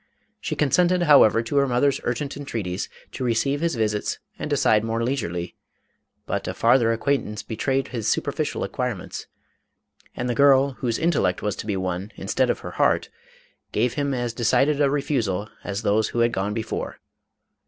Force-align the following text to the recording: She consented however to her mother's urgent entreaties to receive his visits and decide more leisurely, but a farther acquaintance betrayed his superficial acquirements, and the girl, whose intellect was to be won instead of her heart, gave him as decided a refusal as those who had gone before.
She 0.39 0.55
consented 0.55 1.03
however 1.03 1.43
to 1.43 1.57
her 1.57 1.67
mother's 1.67 2.01
urgent 2.03 2.35
entreaties 2.35 2.89
to 3.11 3.23
receive 3.23 3.61
his 3.61 3.75
visits 3.75 4.17
and 4.39 4.49
decide 4.49 4.83
more 4.83 5.03
leisurely, 5.03 5.53
but 6.25 6.47
a 6.47 6.55
farther 6.55 6.91
acquaintance 6.91 7.43
betrayed 7.43 7.89
his 7.89 8.07
superficial 8.07 8.63
acquirements, 8.63 9.27
and 10.15 10.27
the 10.27 10.33
girl, 10.33 10.71
whose 10.79 10.97
intellect 10.97 11.43
was 11.43 11.55
to 11.57 11.67
be 11.67 11.77
won 11.77 12.11
instead 12.15 12.49
of 12.49 12.61
her 12.61 12.71
heart, 12.71 13.09
gave 13.73 13.93
him 13.93 14.11
as 14.11 14.33
decided 14.33 14.81
a 14.81 14.89
refusal 14.89 15.51
as 15.63 15.83
those 15.83 16.07
who 16.09 16.21
had 16.21 16.31
gone 16.33 16.55
before. 16.55 16.99